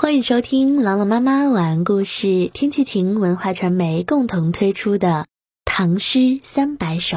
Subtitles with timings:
[0.00, 5.08] 欢迎收听朗朗妈妈晚安故事，天气晴文化传媒共同推出的
[5.64, 7.16] 《唐诗三百首》。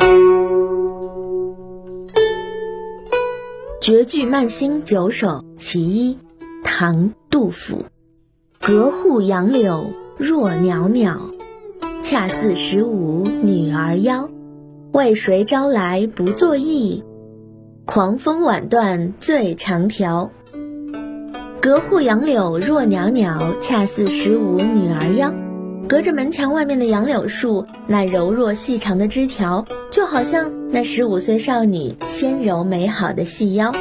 [3.83, 6.17] 绝句慢星九首其一，
[6.63, 7.85] 唐·杜甫。
[8.59, 11.29] 隔户杨柳若袅袅，
[12.01, 14.27] 恰似十五女儿腰。
[14.91, 17.03] 为谁朝来不作意？
[17.85, 20.31] 狂风晚断最长条。
[21.61, 25.31] 隔户杨柳若袅袅，恰似十五女儿腰。
[25.87, 33.71] 隔着门墙外面的杨柳树，那柔弱细长的枝条，就好像那十五岁少女纤柔美好的细腰。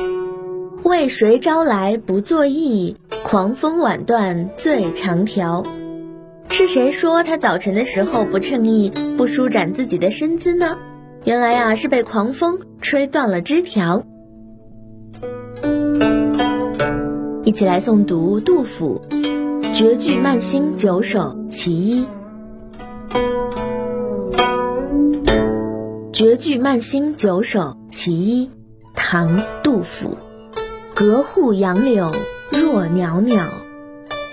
[0.83, 2.97] 为谁朝来不作意？
[3.23, 5.65] 狂风晚断最长条。
[6.51, 10.77] 是谁说他早晨的时候不称意，不舒展自己的身姿呢？
[11.24, 14.05] 原来啊，是被狂风吹断了枝条。
[17.51, 19.03] 一起来诵读杜甫
[19.75, 22.05] 《绝句慢星九首其一》。
[26.13, 28.47] 《绝句慢星九首其一》，
[28.95, 30.16] 唐·杜甫。
[30.95, 32.13] 隔户杨柳
[32.52, 33.49] 若袅袅，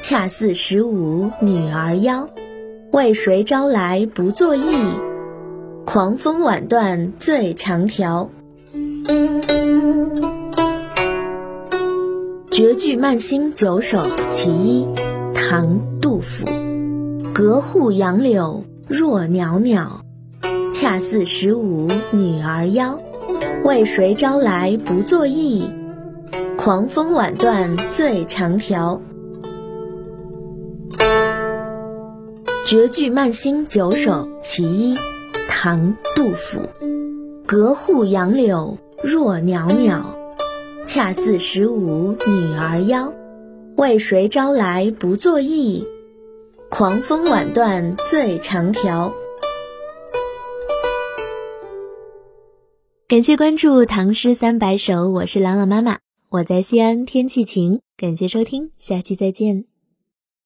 [0.03, 2.30] 恰似十五女儿腰。
[2.91, 4.61] 为谁朝来不作意？
[5.88, 8.30] 狂风晚断最长条。
[12.58, 14.88] 绝句慢星九首其一，
[15.36, 15.67] 唐·
[16.02, 16.44] 杜甫。
[17.31, 20.02] 隔户杨柳若袅袅，
[20.73, 23.00] 恰似十五女儿腰。
[23.63, 25.69] 为谁朝来不作意？
[26.58, 29.00] 狂风晚断最长条。
[32.66, 34.97] 绝句慢星九首其一，
[35.47, 35.80] 唐·
[36.16, 36.61] 杜甫。
[37.45, 40.16] 隔户杨柳若袅袅。
[40.98, 43.14] 恰似十五女儿腰，
[43.76, 45.86] 为谁朝来不作意？
[46.72, 49.14] 狂风晚断最长条。
[53.07, 56.00] 感谢关注《唐诗三百首》，我是朗朗妈妈，
[56.30, 57.80] 我在西安，天气晴。
[57.96, 59.66] 感谢收听，下期再见。